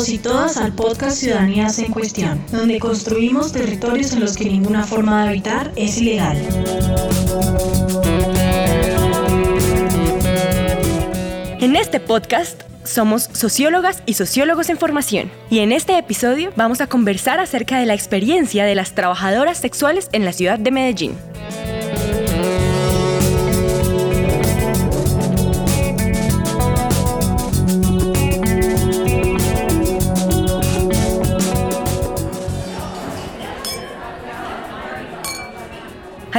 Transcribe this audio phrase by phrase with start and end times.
[0.00, 4.84] Todos y todas al podcast Ciudadanías en Cuestión, donde construimos territorios en los que ninguna
[4.84, 6.38] forma de habitar es ilegal.
[11.60, 16.86] En este podcast somos sociólogas y sociólogos en formación y en este episodio vamos a
[16.86, 21.12] conversar acerca de la experiencia de las trabajadoras sexuales en la ciudad de Medellín.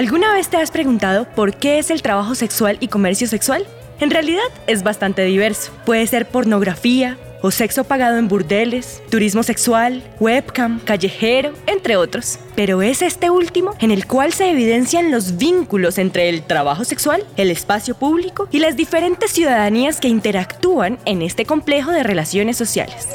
[0.02, 3.68] ¿Alguna vez te has preguntado por qué es el trabajo sexual y comercio sexual?
[4.00, 5.72] En realidad es bastante diverso.
[5.86, 12.40] Puede ser pornografía o sexo pagado en burdeles, turismo sexual, webcam, callejero, entre otros.
[12.56, 17.24] Pero es este último en el cual se evidencian los vínculos entre el trabajo sexual,
[17.38, 23.08] el espacio público y las diferentes ciudadanías que interactúan en este complejo de relaciones sociales.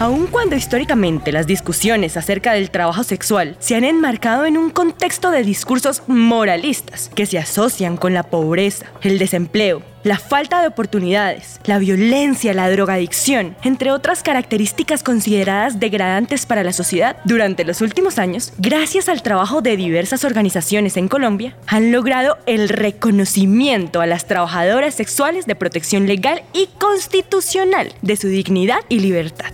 [0.00, 5.30] Aun cuando históricamente las discusiones acerca del trabajo sexual se han enmarcado en un contexto
[5.30, 11.60] de discursos moralistas que se asocian con la pobreza, el desempleo, la falta de oportunidades,
[11.66, 18.18] la violencia, la drogadicción, entre otras características consideradas degradantes para la sociedad, durante los últimos
[18.18, 24.26] años, gracias al trabajo de diversas organizaciones en Colombia, han logrado el reconocimiento a las
[24.26, 29.52] trabajadoras sexuales de protección legal y constitucional de su dignidad y libertad.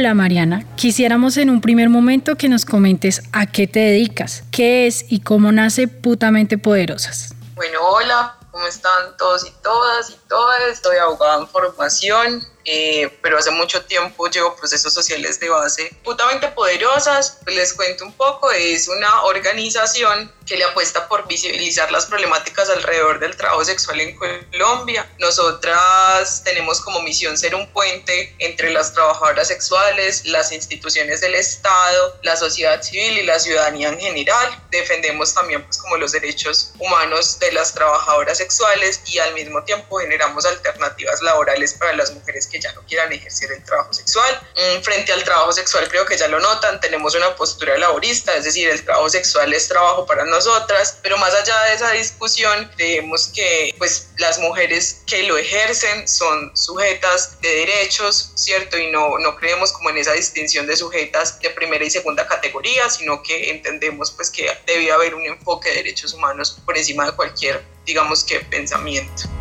[0.00, 4.86] Hola Mariana, quisiéramos en un primer momento que nos comentes a qué te dedicas, qué
[4.86, 7.34] es y cómo nace Putamente Poderosas.
[7.54, 10.62] Bueno, hola, ¿cómo están todos y todas y todas?
[10.72, 16.48] Estoy abogada en formación, eh, pero hace mucho tiempo llevo procesos sociales de base putamente
[16.48, 17.38] poderosas.
[17.46, 23.20] les cuento un poco, es una organización que le apuesta por visibilizar las problemáticas alrededor
[23.20, 25.08] del trabajo sexual en Colombia.
[25.18, 32.18] Nosotras tenemos como misión ser un puente entre las trabajadoras sexuales, las instituciones del Estado,
[32.22, 34.60] la sociedad civil y la ciudadanía en general.
[34.70, 39.98] Defendemos también pues como los derechos humanos de las trabajadoras sexuales y al mismo tiempo
[39.98, 44.40] generamos alternativas laborales para las mujeres que ya no quieran ejercer el trabajo sexual.
[44.56, 48.44] Mm, frente al trabajo sexual creo que ya lo notan, tenemos una postura laborista, es
[48.44, 52.70] decir, el trabajo sexual es trabajo para nosotros otras, pero más allá de esa discusión,
[52.76, 58.78] creemos que pues las mujeres que lo ejercen son sujetas de derechos, ¿cierto?
[58.78, 62.88] Y no, no creemos como en esa distinción de sujetas de primera y segunda categoría,
[62.90, 67.12] sino que entendemos pues que debe haber un enfoque de derechos humanos por encima de
[67.12, 69.39] cualquier, digamos que, pensamiento.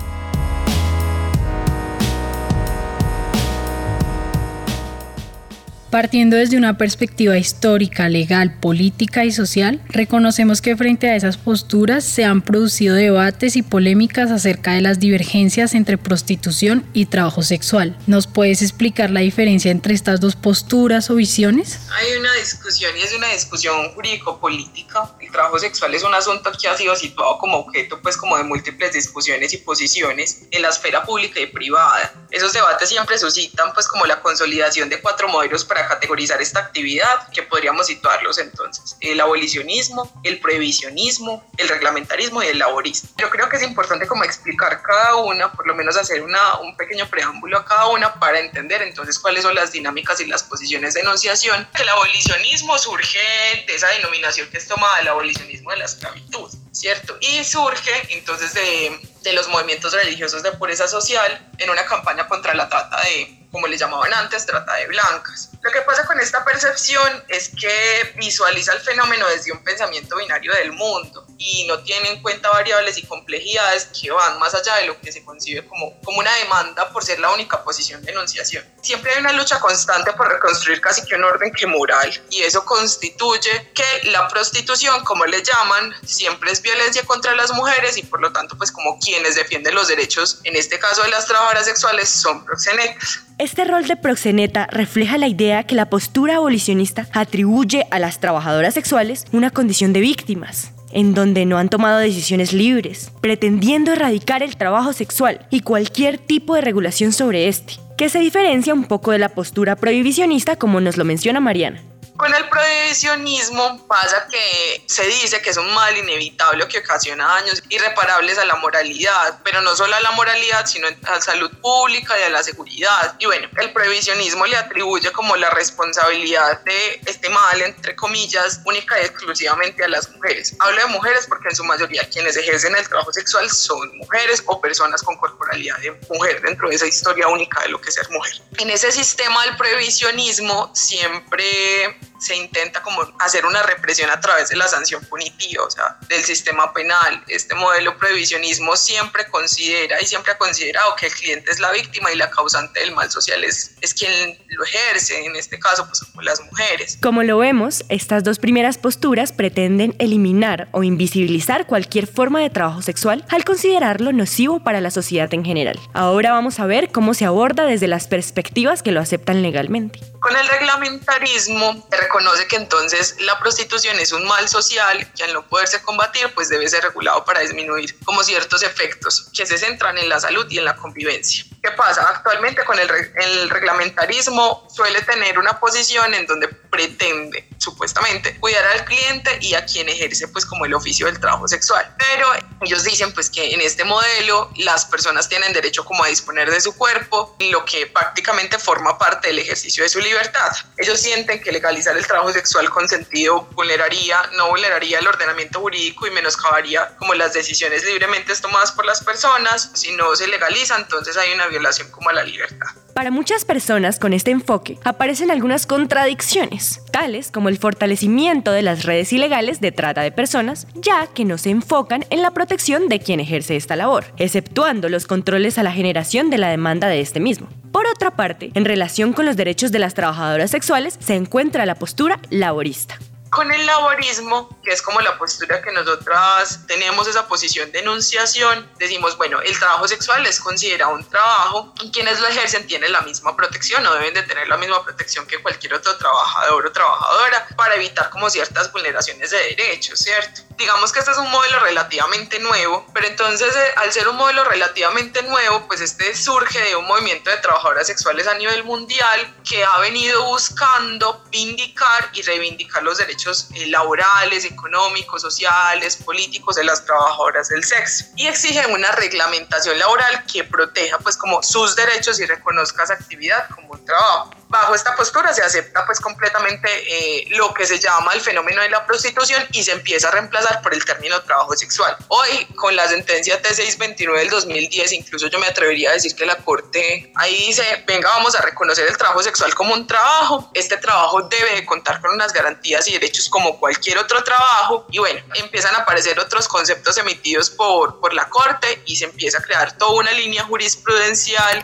[5.90, 12.04] Partiendo desde una perspectiva histórica, legal, política y social, reconocemos que frente a esas posturas
[12.04, 17.98] se han producido debates y polémicas acerca de las divergencias entre prostitución y trabajo sexual.
[18.06, 21.80] ¿Nos puedes explicar la diferencia entre estas dos posturas o visiones?
[21.92, 25.16] Hay una discusión y es una discusión jurídico-política.
[25.20, 28.44] El trabajo sexual es un asunto que ha sido situado como objeto pues como de
[28.44, 32.14] múltiples discusiones y posiciones en la esfera pública y privada.
[32.30, 37.30] Esos debates siempre suscitan pues como la consolidación de cuatro modelos para categorizar esta actividad,
[37.32, 43.10] que podríamos situarlos entonces, el abolicionismo, el prohibicionismo, el reglamentarismo y el laborismo.
[43.18, 46.76] Yo creo que es importante como explicar cada una, por lo menos hacer una, un
[46.76, 50.94] pequeño preámbulo a cada una para entender entonces cuáles son las dinámicas y las posiciones
[50.94, 51.68] de enunciación.
[51.80, 53.20] El abolicionismo surge
[53.68, 57.18] de esa denominación que es tomada el abolicionismo de la esclavitud, ¿cierto?
[57.22, 62.54] Y surge entonces de, de los movimientos religiosos de pureza social en una campaña contra
[62.54, 65.50] la trata de como le llamaban antes, trata de blancas.
[65.62, 70.54] Lo que pasa con esta percepción es que visualiza el fenómeno desde un pensamiento binario
[70.54, 74.88] del mundo y no tiene en cuenta variables y complejidades que van más allá de
[74.88, 78.64] lo que se concibe como, como una demanda por ser la única posición de enunciación.
[78.82, 83.72] Siempre hay una lucha constante por reconstruir casi que un orden moral y eso constituye
[83.74, 88.32] que la prostitución, como le llaman, siempre es violencia contra las mujeres y por lo
[88.32, 92.44] tanto pues como quienes defienden los derechos, en este caso de las trabajadoras sexuales, son
[92.46, 93.22] proxenetas.
[93.38, 98.74] Este rol de proxeneta refleja la idea que la postura abolicionista atribuye a las trabajadoras
[98.74, 104.56] sexuales una condición de víctimas, en donde no han tomado decisiones libres, pretendiendo erradicar el
[104.56, 109.20] trabajo sexual y cualquier tipo de regulación sobre este, que se diferencia un poco de
[109.20, 111.82] la postura prohibicionista como nos lo menciona Mariana.
[112.20, 117.64] Con el prohibicionismo pasa que se dice que es un mal inevitable que ocasiona daños
[117.70, 122.20] irreparables a la moralidad, pero no solo a la moralidad, sino a la salud pública
[122.20, 123.16] y a la seguridad.
[123.20, 129.00] Y bueno, el prohibicionismo le atribuye como la responsabilidad de este mal, entre comillas, única
[129.00, 130.54] y exclusivamente a las mujeres.
[130.60, 134.60] Hablo de mujeres porque en su mayoría quienes ejercen el trabajo sexual son mujeres o
[134.60, 138.10] personas con corporalidad de mujer dentro de esa historia única de lo que es ser
[138.10, 138.34] mujer.
[138.58, 144.58] En ese sistema del prohibicionismo siempre se intenta como hacer una represión a través de
[144.58, 147.24] la sanción punitiva, o sea, del sistema penal.
[147.28, 152.12] Este modelo prohibicionismo siempre considera y siempre ha considerado que el cliente es la víctima
[152.12, 156.02] y la causante del mal social es, es quien lo ejerce, en este caso, pues
[156.02, 156.98] como las mujeres.
[157.02, 162.82] Como lo vemos, estas dos primeras posturas pretenden eliminar o invisibilizar cualquier forma de trabajo
[162.82, 165.80] sexual al considerarlo nocivo para la sociedad en general.
[165.94, 170.00] Ahora vamos a ver cómo se aborda desde las perspectivas que lo aceptan legalmente.
[170.20, 175.34] Con el reglamentarismo se reconoce que entonces la prostitución es un mal social que al
[175.34, 179.98] no poderse combatir pues debe ser regulado para disminuir como ciertos efectos que se centran
[179.98, 181.46] en la salud y en la convivencia.
[181.64, 182.08] ¿Qué pasa?
[182.10, 188.86] Actualmente con el, el reglamentarismo suele tener una posición en donde pretende supuestamente cuidar al
[188.86, 191.94] cliente y a quien ejerce pues como el oficio del trabajo sexual.
[191.98, 192.28] Pero
[192.62, 196.62] ellos dicen pues que en este modelo las personas tienen derecho como a disponer de
[196.62, 200.52] su cuerpo, lo que prácticamente forma parte del ejercicio de su libertad.
[200.78, 206.12] Ellos sienten que legalizar el trabajo sexual consentido vulneraría, no vulneraría el ordenamiento jurídico y
[206.12, 209.72] menoscabaría como las decisiones libremente tomadas por las personas.
[209.74, 212.68] Si no se legaliza, entonces hay una violación como a la libertad.
[212.94, 218.84] Para muchas personas con este enfoque aparecen algunas contradicciones, tales como el fortalecimiento de las
[218.84, 223.00] redes ilegales de trata de personas, ya que no se enfocan en la protección de
[223.00, 227.20] quien ejerce esta labor, exceptuando los controles a la generación de la demanda de este
[227.20, 227.48] mismo.
[227.72, 231.76] Por otra parte, en relación con los derechos de las trabajadoras sexuales, se encuentra la
[231.76, 232.98] postura laborista.
[233.30, 238.68] Con el laborismo, que es como la postura que nosotras tenemos esa posición de enunciación,
[238.80, 243.02] decimos, bueno, el trabajo sexual es considerado un trabajo y quienes lo ejercen tienen la
[243.02, 247.48] misma protección o deben de tener la misma protección que cualquier otro trabajador o trabajadora
[247.56, 250.42] para evitar como ciertas vulneraciones de derechos, ¿cierto?
[250.58, 254.44] Digamos que este es un modelo relativamente nuevo, pero entonces eh, al ser un modelo
[254.44, 259.64] relativamente nuevo, pues este surge de un movimiento de trabajadoras sexuales a nivel mundial que
[259.64, 266.86] ha venido buscando vindicar y reivindicar los derechos eh, laborales, económicos, sociales, políticos de las
[266.86, 268.06] trabajadoras del sexo.
[268.16, 273.50] Y exigen una reglamentación laboral que proteja pues como sus derechos y reconozca esa actividad
[273.50, 278.14] como un trabajo bajo esta postura se acepta pues completamente eh, lo que se llama
[278.14, 281.96] el fenómeno de la prostitución y se empieza a reemplazar por el término trabajo sexual.
[282.08, 286.36] Hoy, con la sentencia T629 del 2010, incluso yo me atrevería a decir que la
[286.38, 290.50] Corte ahí dice, venga, vamos a reconocer el trabajo sexual como un trabajo.
[290.56, 294.88] Este trabajo debe contar con unas garantías y derechos como cualquier otro trabajo.
[294.90, 299.38] Y bueno, empiezan a aparecer otros conceptos emitidos por, por la Corte y se empieza
[299.38, 301.62] a crear toda una línea jurisprudencial.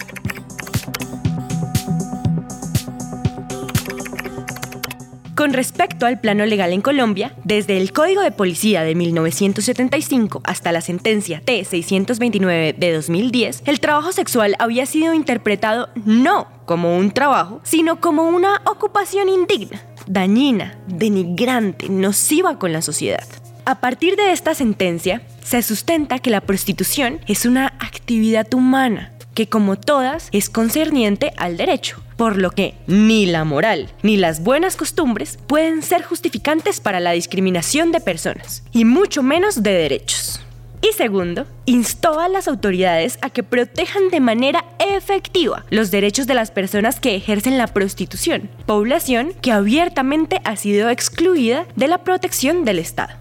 [5.35, 10.71] Con respecto al plano legal en Colombia, desde el Código de Policía de 1975 hasta
[10.71, 17.59] la sentencia T629 de 2010, el trabajo sexual había sido interpretado no como un trabajo,
[17.63, 23.27] sino como una ocupación indigna, dañina, denigrante, nociva con la sociedad.
[23.65, 29.49] A partir de esta sentencia, se sustenta que la prostitución es una actividad humana que
[29.49, 34.75] como todas es concerniente al derecho, por lo que ni la moral ni las buenas
[34.75, 40.41] costumbres pueden ser justificantes para la discriminación de personas, y mucho menos de derechos.
[40.81, 46.35] Y segundo, instó a las autoridades a que protejan de manera efectiva los derechos de
[46.35, 52.65] las personas que ejercen la prostitución, población que abiertamente ha sido excluida de la protección
[52.65, 53.15] del Estado.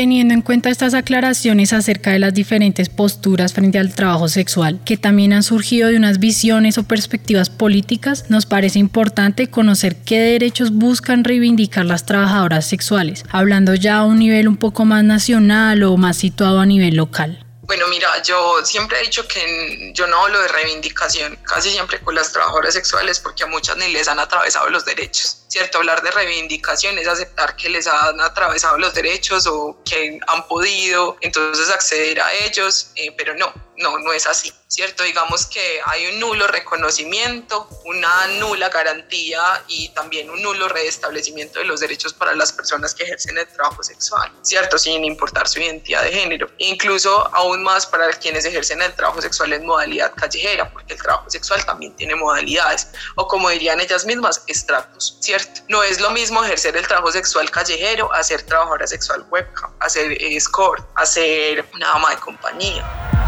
[0.00, 4.96] Teniendo en cuenta estas aclaraciones acerca de las diferentes posturas frente al trabajo sexual, que
[4.96, 10.72] también han surgido de unas visiones o perspectivas políticas, nos parece importante conocer qué derechos
[10.72, 15.98] buscan reivindicar las trabajadoras sexuales, hablando ya a un nivel un poco más nacional o
[15.98, 17.44] más situado a nivel local.
[17.64, 22.14] Bueno, mira, yo siempre he dicho que yo no hablo de reivindicación, casi siempre con
[22.14, 25.78] las trabajadoras sexuales, porque a muchas ni les han atravesado los derechos, ¿cierto?
[25.78, 31.16] Hablar de reivindicación es aceptar que les han atravesado los derechos o que han podido
[31.20, 35.02] entonces acceder a ellos, eh, pero no, no, no es así, ¿cierto?
[35.02, 41.64] Digamos que hay un nulo reconocimiento, una nula garantía y también un nulo restablecimiento de
[41.64, 44.78] los derechos para las personas que ejercen el trabajo sexual, ¿cierto?
[44.78, 46.48] Sin importar su identidad de género.
[46.58, 51.28] incluso aún más para quienes ejercen el trabajo sexual en modalidad callejera, porque el trabajo
[51.28, 55.39] sexual también tiene modalidades, o como dirían ellas mismas, estratos, ¿cierto?
[55.68, 60.84] No es lo mismo ejercer el trabajo sexual callejero, hacer trabajadora sexual webcam, hacer escort,
[60.96, 63.19] hacer una ama de compañía.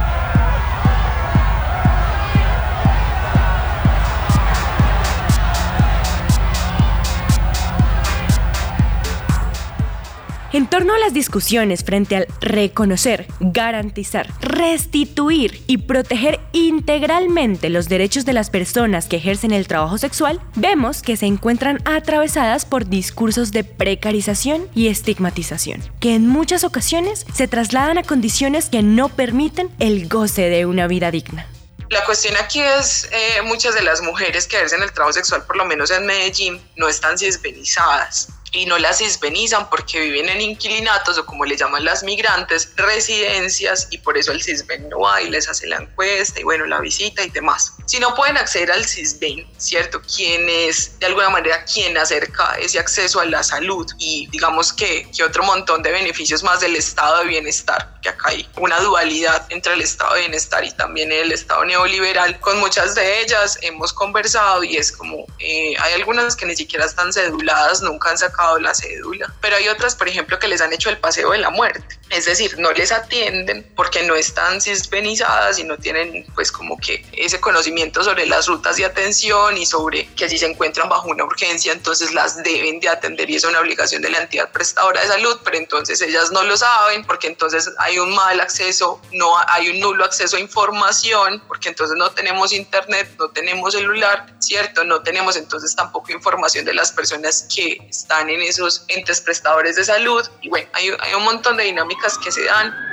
[10.54, 18.26] En torno a las discusiones frente al reconocer, garantizar, restituir y proteger integralmente los derechos
[18.26, 23.50] de las personas que ejercen el trabajo sexual, vemos que se encuentran atravesadas por discursos
[23.50, 29.70] de precarización y estigmatización, que en muchas ocasiones se trasladan a condiciones que no permiten
[29.78, 31.46] el goce de una vida digna.
[31.88, 35.56] La cuestión aquí es, eh, muchas de las mujeres que ejercen el trabajo sexual, por
[35.56, 41.18] lo menos en Medellín, no están cisbenizadas y no las cisbenizan porque viven en inquilinatos
[41.18, 45.30] o como le llaman las migrantes, residencias y por eso el CISBEN no va y
[45.30, 47.74] les hace la encuesta y bueno, la visita y demás.
[47.86, 50.02] Si no pueden acceder al CISBEN, ¿cierto?
[50.02, 55.10] Quien es de alguna manera quien acerca ese acceso a la salud y digamos que,
[55.16, 59.46] que otro montón de beneficios más del estado de bienestar, que acá hay una dualidad
[59.48, 62.38] entre el estado de bienestar y también el estado neoliberal.
[62.40, 66.84] Con muchas de ellas hemos conversado y es como, eh, hay algunas que ni siquiera
[66.84, 70.72] están ceduladas, nunca han sacado la cédula, pero hay otras, por ejemplo, que les han
[70.72, 75.58] hecho el paseo de la muerte, es decir, no les atienden porque no están cisbenizadas
[75.58, 80.06] y no tienen pues como que ese conocimiento sobre las rutas de atención y sobre
[80.14, 83.60] que si se encuentran bajo una urgencia, entonces las deben de atender y es una
[83.60, 87.70] obligación de la entidad prestadora de salud, pero entonces ellas no lo saben porque entonces
[87.78, 92.52] hay un mal acceso, no hay un nulo acceso a información, porque entonces no tenemos
[92.52, 94.84] internet, no tenemos celular, ¿cierto?
[94.84, 99.84] No tenemos entonces tampoco información de las personas que están en esos entes prestadores de
[99.84, 100.26] salud.
[100.40, 102.91] Y bueno, hay, hay un montón de dinámicas que se dan.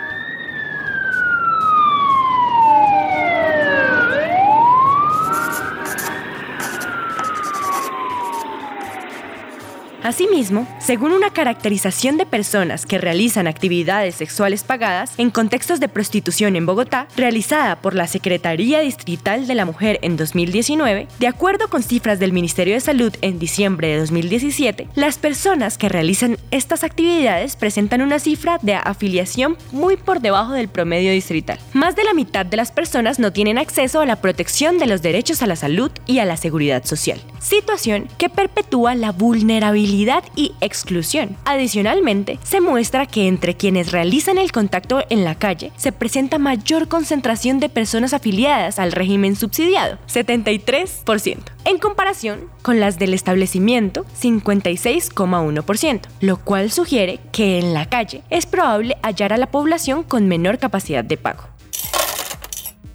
[10.02, 16.56] Asimismo, según una caracterización de personas que realizan actividades sexuales pagadas en contextos de prostitución
[16.56, 21.84] en Bogotá, realizada por la Secretaría Distrital de la Mujer en 2019, de acuerdo con
[21.84, 27.58] cifras del Ministerio de Salud en diciembre de 2017, las personas que realizan estas actividades
[27.58, 31.60] presentan una cifra de afiliación muy por debajo del promedio distrital.
[31.74, 35.02] Más de la mitad de las personas no tienen acceso a la protección de los
[35.02, 39.89] derechos a la salud y a la seguridad social, situación que perpetúa la vulnerabilidad
[40.36, 41.36] y exclusión.
[41.46, 46.88] Adicionalmente, se muestra que entre quienes realizan el contacto en la calle se presenta mayor
[46.88, 56.02] concentración de personas afiliadas al régimen subsidiado, 73%, en comparación con las del establecimiento, 56,1%,
[56.22, 60.60] lo cual sugiere que en la calle es probable hallar a la población con menor
[60.60, 61.59] capacidad de pago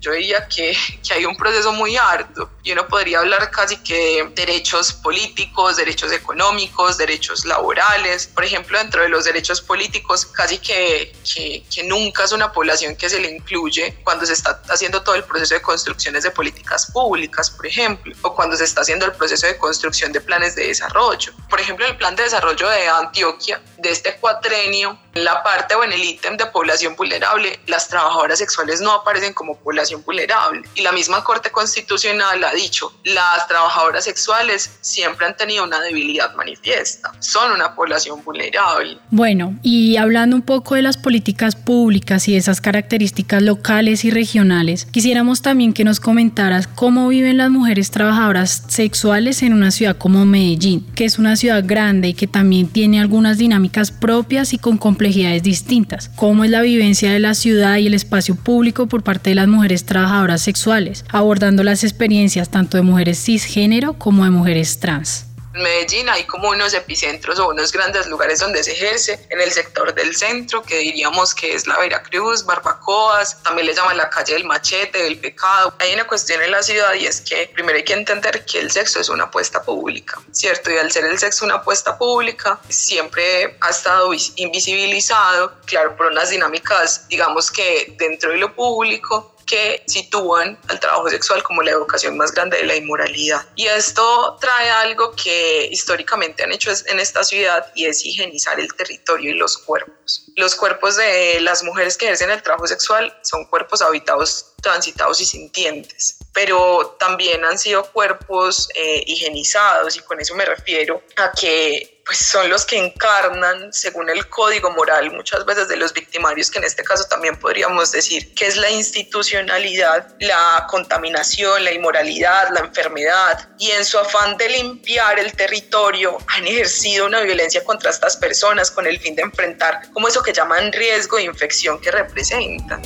[0.05, 3.95] yo diría que, que, hay un proceso muy arduo y uno podría hablar casi que
[3.95, 8.27] de derechos políticos, derechos económicos, derechos laborales.
[8.27, 12.97] Por ejemplo, dentro de los derechos políticos, casi que, que, que nunca es una población
[12.97, 16.91] que se le incluye cuando se está haciendo todo el proceso de construcciones de políticas
[16.93, 20.67] públicas, por ejemplo, o cuando se está haciendo el proceso de construcción de planes de
[20.67, 21.33] desarrollo.
[21.49, 25.85] Por ejemplo, el plan de desarrollo de Antioquia de este cuatrenio, en la parte o
[25.85, 30.63] en el ítem de población vulnerable, las trabajadoras sexuales no aparecen como población vulnerable.
[30.75, 36.35] Y la misma Corte Constitucional ha dicho, las trabajadoras sexuales siempre han tenido una debilidad
[36.35, 38.99] manifiesta, son una población vulnerable.
[39.11, 44.87] Bueno, y hablando un poco de las políticas públicas y esas características locales y regionales,
[44.87, 50.25] quisiéramos también que nos comentaras cómo viven las mujeres trabajadoras sexuales en una ciudad como
[50.25, 54.79] Medellín, que es una ciudad grande y que también tiene algunas dinámicas propias y con
[54.79, 56.11] complejidades distintas.
[56.17, 59.49] ¿Cómo es la vivencia de la ciudad y el espacio público por parte de las
[59.49, 65.27] mujeres trabajadoras sexuales, abordando las experiencias tanto de mujeres cisgénero como de mujeres trans.
[65.55, 69.53] En Medellín hay como unos epicentros o unos grandes lugares donde se ejerce en el
[69.53, 74.35] sector del centro, que diríamos que es la Veracruz, Barbacoas, también le llaman la calle
[74.35, 75.73] del machete, del pecado.
[75.79, 78.73] Hay una cuestión en la ciudad y es que primero hay que entender que el
[78.73, 80.73] sexo es una apuesta pública, ¿cierto?
[80.73, 86.31] Y al ser el sexo una apuesta pública, siempre ha estado invisibilizado, claro, por unas
[86.31, 92.17] dinámicas, digamos que dentro de lo público, que sitúan al trabajo sexual como la educación
[92.17, 93.47] más grande de la inmoralidad.
[93.57, 98.73] Y esto trae algo que históricamente han hecho en esta ciudad y es higienizar el
[98.75, 100.25] territorio y los cuerpos.
[100.37, 105.27] Los cuerpos de las mujeres que ejercen el trabajo sexual son cuerpos habitados, transitados y
[105.27, 111.95] sintientes, pero también han sido cuerpos eh, higienizados y con eso me refiero a que
[112.05, 116.59] pues son los que encarnan, según el código moral, muchas veces de los victimarios, que
[116.59, 122.61] en este caso también podríamos decir que es la institucionalidad, la contaminación, la inmoralidad, la
[122.61, 128.17] enfermedad, y en su afán de limpiar el territorio han ejercido una violencia contra estas
[128.17, 132.83] personas con el fin de enfrentar como eso que llaman riesgo de infección que representan.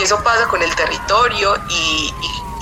[0.00, 2.10] Y eso pasa con el territorio y,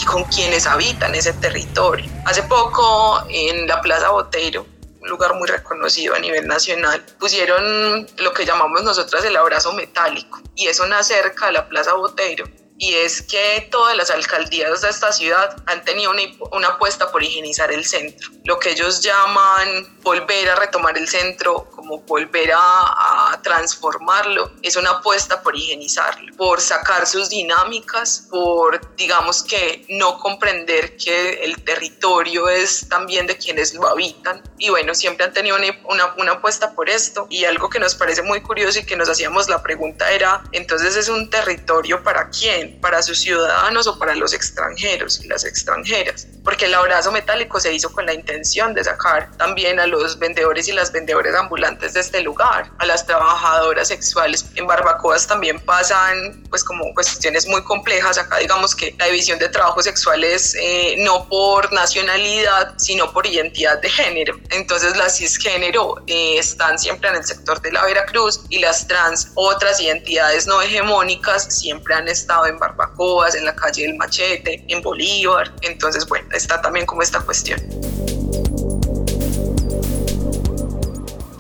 [0.05, 2.11] con quienes habitan ese territorio.
[2.25, 4.67] Hace poco en la Plaza Botero,
[5.01, 10.41] un lugar muy reconocido a nivel nacional, pusieron lo que llamamos nosotras el abrazo metálico.
[10.57, 12.45] Y es una cerca de la Plaza Botero
[12.77, 17.23] y es que todas las alcaldías de esta ciudad han tenido una, una, apuesta por
[17.23, 23.41] higienizar el centro, lo que ellos llaman volver a retomar el centro, como volver a,
[23.43, 30.97] transformarlo, es una apuesta por higienizarlo, por sacar sus dinámicas, por digamos que no comprender
[30.97, 34.43] que el territorio es también de quienes lo habitan.
[34.59, 37.27] Y bueno, siempre han tenido una, una, una apuesta por esto.
[37.31, 40.97] Y algo que nos parece muy curioso y que nos hacíamos la pregunta era, entonces
[40.97, 42.79] es un territorio para quién?
[42.81, 47.73] para sus ciudadanos o para los extranjeros y las extranjeras, porque el abrazo metálico se
[47.73, 52.01] hizo con la intención de sacar también a los vendedores y las vendedoras ambulantes de
[52.01, 54.47] este lugar, a las trabajadoras sexuales.
[54.55, 59.49] En barbacoas también pasan pues como cuestiones muy complejas, acá digamos que la división de
[59.49, 64.39] trabajo sexual es eh, no por nacionalidad, sino por identidad de género.
[64.51, 69.33] Entonces las cisgénero eh, están siempre en el sector de la Veracruz y las trans,
[69.35, 74.83] otras identidades no hegemónicas, siempre han estado en Barbacoas, en la calle del Machete, en
[74.83, 75.53] Bolívar.
[75.63, 77.61] Entonces, bueno, está también como esta cuestión.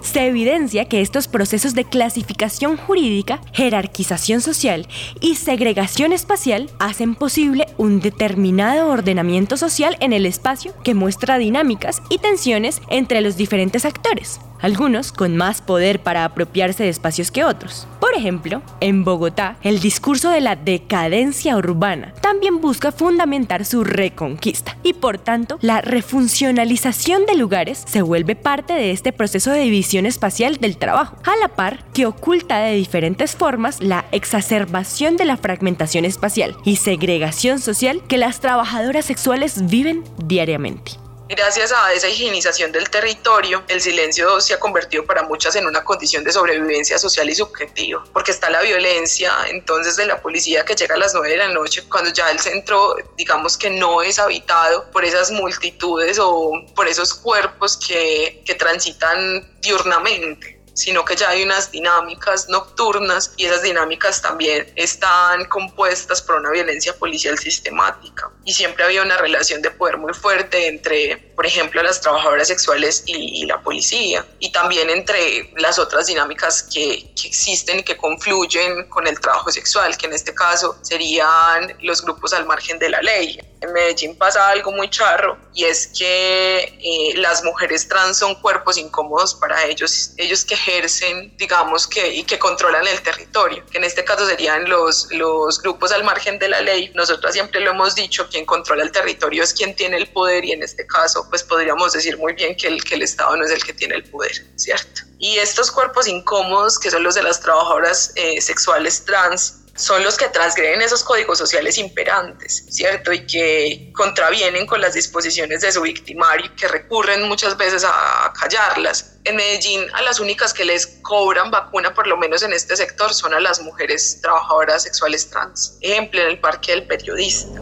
[0.09, 4.88] se evidencia que estos procesos de clasificación jurídica, jerarquización social
[5.20, 12.03] y segregación espacial hacen posible un determinado ordenamiento social en el espacio que muestra dinámicas
[12.09, 17.44] y tensiones entre los diferentes actores algunos con más poder para apropiarse de espacios que
[17.44, 17.87] otros.
[18.01, 24.77] Por ejemplo, en Bogotá, el discurso de la decadencia urbana también busca fundamentar su reconquista
[24.83, 30.07] y por tanto la refuncionalización de lugares se vuelve parte de este proceso de división
[30.07, 35.37] espacial del trabajo, a la par que oculta de diferentes formas la exacerbación de la
[35.37, 40.92] fragmentación espacial y segregación social que las trabajadoras sexuales viven diariamente.
[41.29, 45.85] Gracias a esa higienización del territorio, el silencio se ha convertido para muchas en una
[45.85, 50.75] condición de sobrevivencia social y subjetiva, porque está la violencia entonces de la policía que
[50.75, 54.19] llega a las 9 de la noche, cuando ya el centro, digamos que no es
[54.19, 61.31] habitado por esas multitudes o por esos cuerpos que, que transitan diurnamente sino que ya
[61.31, 68.31] hay unas dinámicas nocturnas y esas dinámicas también están compuestas por una violencia policial sistemática.
[68.45, 73.03] Y siempre había una relación de poder muy fuerte entre, por ejemplo, las trabajadoras sexuales
[73.07, 78.88] y, la policía, y también entre las otras dinámicas que, que existen y que confluyen
[78.88, 83.03] con el trabajo sexual, que en este caso serían los grupos al margen de la
[83.03, 83.38] ley.
[83.61, 88.79] En Medellín pasa algo muy charro y es que eh, las mujeres trans son cuerpos
[88.79, 93.85] incómodos para ellos, ellos que ejercen, digamos que, y que controlan el territorio, que en
[93.85, 96.90] este caso serían los, los grupos al margen de la ley.
[96.94, 100.52] Nosotros siempre lo hemos dicho, quien controla el territorio es quien tiene el poder y
[100.52, 103.50] en este caso pues podríamos decir muy bien que el, que el Estado no es
[103.50, 105.02] el que tiene el poder, ¿cierto?
[105.18, 110.17] Y estos cuerpos incómodos, que son los de las trabajadoras eh, sexuales trans, son los
[110.17, 113.12] que transgreden esos códigos sociales imperantes, ¿cierto?
[113.12, 119.14] Y que contravienen con las disposiciones de su victimario que recurren muchas veces a callarlas.
[119.25, 123.14] En Medellín, a las únicas que les cobran vacuna, por lo menos en este sector,
[123.14, 125.79] son a las mujeres trabajadoras sexuales trans.
[125.81, 127.61] Ejemplo, en el Parque del Periodista.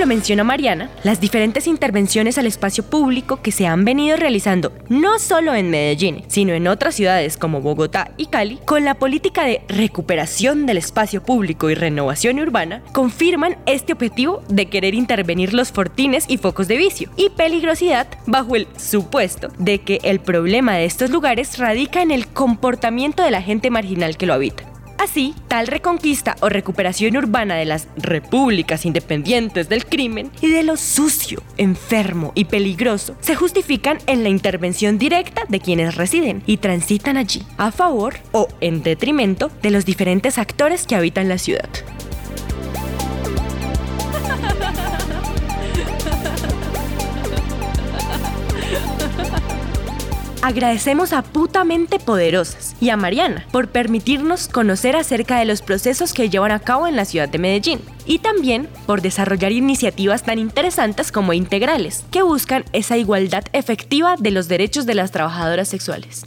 [0.00, 5.18] Lo menciona Mariana, las diferentes intervenciones al espacio público que se han venido realizando no
[5.18, 9.60] solo en Medellín, sino en otras ciudades como Bogotá y Cali, con la política de
[9.68, 16.24] recuperación del espacio público y renovación urbana, confirman este objetivo de querer intervenir los fortines
[16.28, 21.10] y focos de vicio y peligrosidad bajo el supuesto de que el problema de estos
[21.10, 24.69] lugares radica en el comportamiento de la gente marginal que lo habita.
[25.00, 30.76] Así, tal reconquista o recuperación urbana de las repúblicas independientes del crimen y de lo
[30.76, 37.16] sucio, enfermo y peligroso se justifican en la intervención directa de quienes residen y transitan
[37.16, 41.70] allí, a favor o en detrimento de los diferentes actores que habitan la ciudad.
[50.42, 56.30] Agradecemos a Putamente Poderosas y a Mariana por permitirnos conocer acerca de los procesos que
[56.30, 61.12] llevan a cabo en la ciudad de Medellín y también por desarrollar iniciativas tan interesantes
[61.12, 66.24] como integrales, que buscan esa igualdad efectiva de los derechos de las trabajadoras sexuales.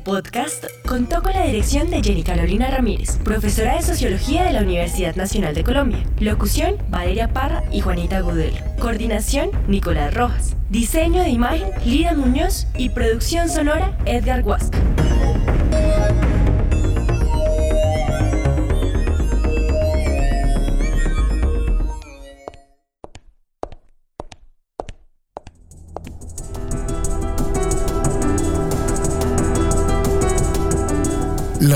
[0.00, 4.62] Este podcast contó con la dirección de Jenny Carolina Ramírez, profesora de Sociología de la
[4.62, 6.02] Universidad Nacional de Colombia.
[6.18, 8.56] Locución, Valeria Parra y Juanita Gudelo.
[8.78, 10.56] Coordinación, Nicolás Rojas.
[10.70, 12.66] Diseño de imagen, Lida Muñoz.
[12.78, 14.78] Y producción sonora, Edgar Huasca.